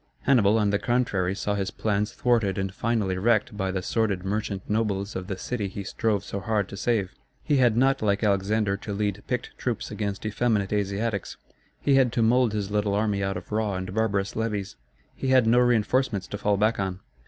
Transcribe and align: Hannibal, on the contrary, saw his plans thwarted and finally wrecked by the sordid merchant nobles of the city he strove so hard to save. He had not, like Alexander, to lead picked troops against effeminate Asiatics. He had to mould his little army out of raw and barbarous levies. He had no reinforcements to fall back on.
Hannibal, 0.21 0.57
on 0.57 0.71
the 0.71 0.79
contrary, 0.79 1.35
saw 1.35 1.53
his 1.53 1.69
plans 1.69 2.11
thwarted 2.11 2.57
and 2.57 2.73
finally 2.73 3.19
wrecked 3.19 3.55
by 3.55 3.69
the 3.69 3.83
sordid 3.83 4.25
merchant 4.25 4.67
nobles 4.67 5.15
of 5.15 5.27
the 5.27 5.37
city 5.37 5.67
he 5.67 5.83
strove 5.83 6.23
so 6.23 6.39
hard 6.39 6.67
to 6.69 6.75
save. 6.75 7.11
He 7.43 7.57
had 7.57 7.77
not, 7.77 8.01
like 8.01 8.23
Alexander, 8.23 8.77
to 8.77 8.93
lead 8.93 9.21
picked 9.27 9.55
troops 9.59 9.91
against 9.91 10.25
effeminate 10.25 10.73
Asiatics. 10.73 11.37
He 11.79 11.93
had 11.97 12.11
to 12.13 12.23
mould 12.23 12.51
his 12.51 12.71
little 12.71 12.95
army 12.95 13.23
out 13.23 13.37
of 13.37 13.51
raw 13.51 13.75
and 13.75 13.93
barbarous 13.93 14.35
levies. 14.35 14.75
He 15.15 15.27
had 15.27 15.45
no 15.45 15.59
reinforcements 15.59 16.25
to 16.29 16.37
fall 16.39 16.57
back 16.57 16.79
on. 16.79 17.01